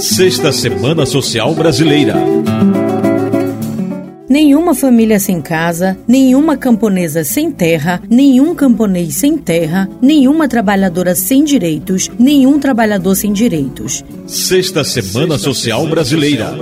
[0.00, 2.14] Sexta Semana Social Brasileira.
[4.26, 11.44] Nenhuma família sem casa, nenhuma camponesa sem terra, nenhum camponês sem terra, nenhuma trabalhadora sem
[11.44, 14.02] direitos, nenhum trabalhador sem direitos.
[14.26, 16.54] Sexta Semana Social Brasileira.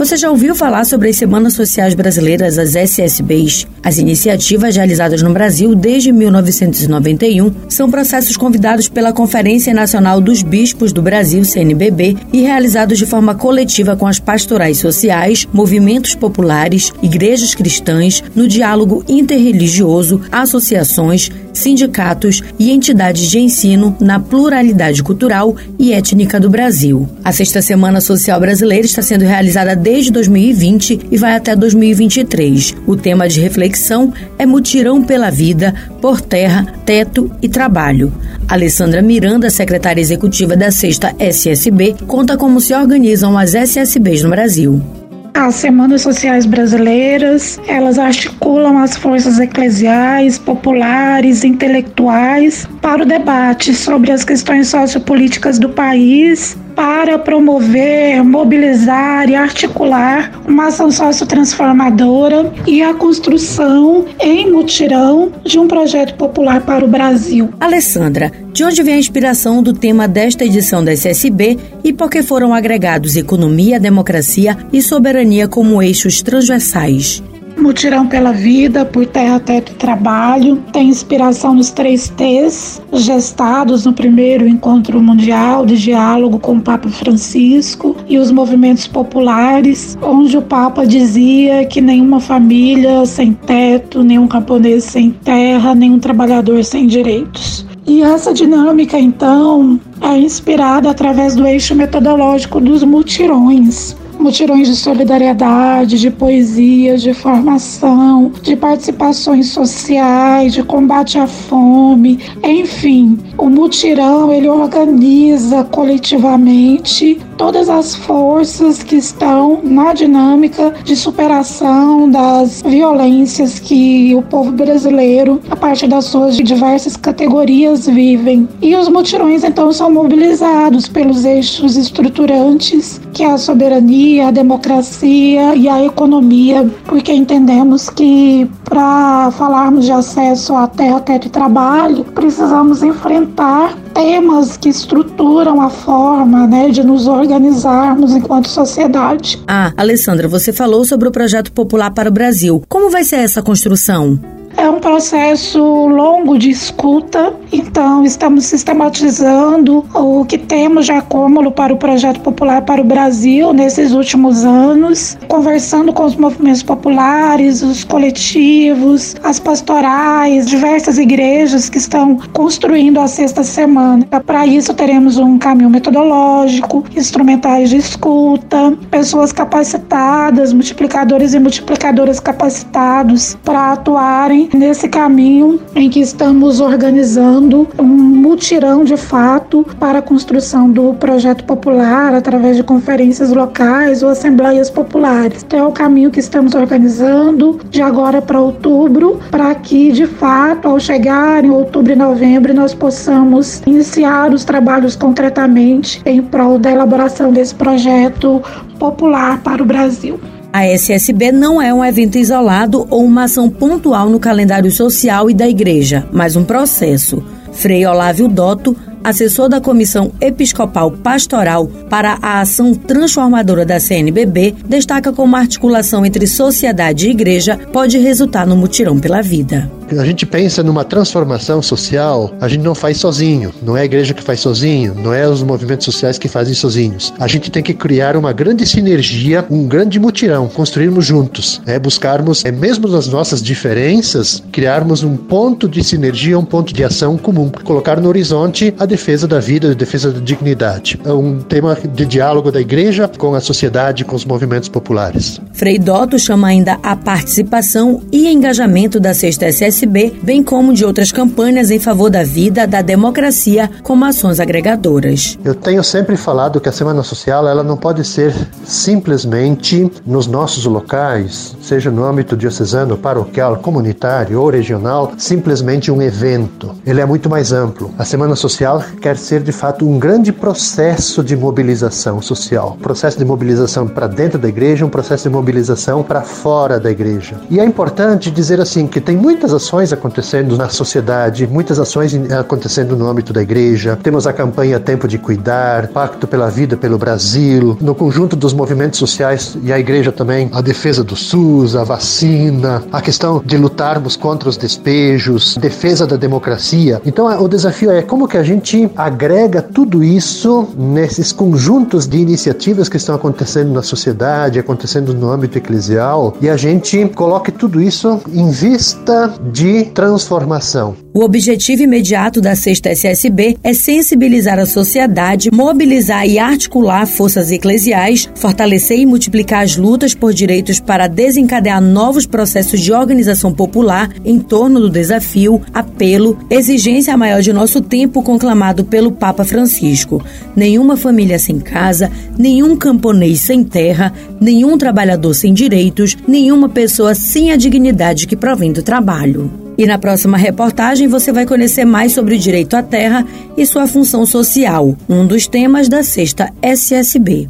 [0.00, 3.66] Você já ouviu falar sobre as Semanas Sociais Brasileiras, as SSBs?
[3.82, 10.90] As iniciativas realizadas no Brasil desde 1991 são processos convidados pela Conferência Nacional dos Bispos
[10.90, 17.54] do Brasil, CNBB, e realizados de forma coletiva com as pastorais sociais, movimentos populares, igrejas
[17.54, 26.38] cristãs, no diálogo interreligioso, associações, sindicatos e entidades de ensino na pluralidade cultural e étnica
[26.38, 27.08] do Brasil.
[27.24, 32.74] A Sexta Semana Social Brasileira está sendo realizada desde 2020 e vai até 2023.
[32.86, 38.12] O tema de reflexão é Mutirão pela Vida, por Terra, Teto e Trabalho.
[38.48, 44.99] Alessandra Miranda, secretária executiva da Sexta SSB, conta como se organizam as SSBs no Brasil.
[45.34, 54.10] As semanas sociais brasileiras, elas articulam as forças eclesiais, populares, intelectuais para o debate sobre
[54.10, 62.94] as questões sociopolíticas do país para promover, mobilizar e articular uma ação sociotransformadora e a
[62.94, 67.50] construção em mutirão de um projeto popular para o Brasil.
[67.60, 72.22] Alessandra, de onde vem a inspiração do tema desta edição da SSB e por que
[72.22, 77.22] foram agregados economia, democracia e soberania como eixos transversais?
[77.56, 83.92] Mutirão pela Vida, por Terra, Teto e Trabalho, tem inspiração nos três T's, gestados no
[83.92, 90.42] primeiro encontro mundial de diálogo com o Papa Francisco e os movimentos populares, onde o
[90.42, 97.66] Papa dizia que nenhuma família sem teto, nenhum camponês sem terra, nenhum trabalhador sem direitos.
[97.86, 105.98] E essa dinâmica, então, é inspirada através do eixo metodológico dos mutirões, mutirões de solidariedade,
[105.98, 114.48] de poesia, de formação, de participações sociais, de combate à fome, enfim, o mutirão ele
[114.48, 124.20] organiza coletivamente todas as forças que estão na dinâmica de superação das violências que o
[124.20, 128.46] povo brasileiro, a partir das suas diversas categorias, vivem.
[128.60, 135.54] E os mutirões então são mobilizados pelos eixos estruturantes, que é a soberania, a democracia
[135.54, 142.04] e a economia, porque entendemos que para falarmos de acesso à terra, teto e trabalho,
[142.04, 149.42] precisamos enfrentar temas que estruturam a forma né, de nos organizarmos enquanto sociedade.
[149.46, 152.62] Ah, Alessandra, você falou sobre o projeto popular para o Brasil.
[152.68, 154.18] Como vai ser essa construção?
[154.56, 161.72] É um processo longo de escuta, então estamos sistematizando o que temos de acúmulo para
[161.72, 167.84] o projeto popular para o Brasil nesses últimos anos, conversando com os movimentos populares, os
[167.84, 174.06] coletivos, as pastorais, diversas igrejas que estão construindo a sexta semana.
[174.26, 183.36] Para isso teremos um caminho metodológico, instrumentais de escuta, pessoas capacitadas, multiplicadores e multiplicadoras capacitados
[183.44, 190.70] para atuarem nesse caminho em que estamos organizando um mutirão de fato para a construção
[190.70, 195.42] do projeto popular através de conferências locais ou assembleias populares.
[195.42, 200.68] Então é o caminho que estamos organizando de agora para outubro, para que de fato,
[200.68, 206.70] ao chegar em outubro e novembro, nós possamos iniciar os trabalhos concretamente em prol da
[206.70, 208.42] elaboração desse projeto
[208.78, 210.18] popular para o Brasil.
[210.52, 215.34] A SSB não é um evento isolado ou uma ação pontual no calendário social e
[215.34, 217.22] da igreja, mas um processo.
[217.52, 225.12] Frei Olávio Dotto assessor da Comissão Episcopal Pastoral para a Ação Transformadora da CNBB, destaca
[225.12, 229.70] como a articulação entre sociedade e igreja pode resultar no mutirão pela vida.
[229.98, 234.14] A gente pensa numa transformação social, a gente não faz sozinho, não é a igreja
[234.14, 237.12] que faz sozinho, não é os movimentos sociais que fazem sozinhos.
[237.18, 242.44] A gente tem que criar uma grande sinergia, um grande mutirão, construirmos juntos, é buscarmos,
[242.44, 247.50] é mesmo nas nossas diferenças, criarmos um ponto de sinergia, um ponto de ação comum,
[247.64, 251.00] colocar no horizonte a defesa da vida, a defesa da dignidade.
[251.04, 255.40] É um tema de diálogo da igreja com a sociedade, com os movimentos populares.
[255.52, 260.84] Frei Dotto chama ainda a participação e engajamento da Sexta SS SSB, bem como de
[260.84, 265.38] outras campanhas em favor da vida, da democracia, como ações agregadoras.
[265.44, 268.34] Eu tenho sempre falado que a Semana Social ela não pode ser
[268.64, 276.74] simplesmente nos nossos locais, seja no âmbito diocesano, paroquial, comunitário ou regional, simplesmente um evento.
[276.84, 277.90] Ele é muito mais amplo.
[277.98, 283.24] A Semana Social quer ser de fato um grande processo de mobilização social, processo de
[283.24, 287.36] mobilização para dentro da igreja, um processo de mobilização para fora da igreja.
[287.48, 292.96] E é importante dizer assim que tem muitas ações acontecendo na sociedade, muitas ações acontecendo
[292.96, 293.96] no âmbito da igreja.
[294.02, 298.98] Temos a campanha Tempo de Cuidar, Pacto pela Vida pelo Brasil, no conjunto dos movimentos
[298.98, 304.16] sociais e a igreja também, a defesa do SUS, a vacina, a questão de lutarmos
[304.16, 307.00] contra os despejos, defesa da democracia.
[307.06, 312.88] Então o desafio é como que a gente agrega tudo isso nesses conjuntos de iniciativas
[312.88, 318.20] que estão acontecendo na sociedade, acontecendo no âmbito eclesial, e a gente coloque tudo isso
[318.32, 320.96] em vista de transformação.
[321.12, 328.30] O objetivo imediato da Sexta SSB é sensibilizar a sociedade, mobilizar e articular forças eclesiais,
[328.36, 334.38] fortalecer e multiplicar as lutas por direitos para desencadear novos processos de organização popular em
[334.38, 340.24] torno do desafio, apelo, exigência maior de nosso tempo conclamado pelo Papa Francisco.
[340.56, 344.10] Nenhuma família sem casa, nenhum camponês sem terra,
[344.40, 349.49] nenhum trabalhador sem direitos, nenhuma pessoa sem a dignidade que provém do trabalho.
[349.80, 353.86] E na próxima reportagem você vai conhecer mais sobre o direito à terra e sua
[353.86, 357.48] função social, um dos temas da sexta SSB.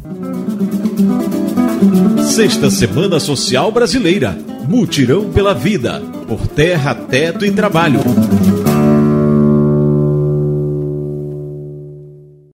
[2.23, 4.37] Sexta Semana Social Brasileira.
[4.65, 6.01] Mutirão pela Vida.
[6.25, 7.99] Por terra, teto e trabalho.